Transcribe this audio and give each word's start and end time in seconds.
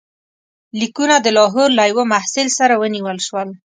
لیکونه 0.79 1.15
د 1.21 1.27
لاهور 1.37 1.69
له 1.77 1.83
یوه 1.91 2.03
محصل 2.13 2.47
سره 2.57 2.73
ونیول 2.81 3.17
شول. 3.27 3.49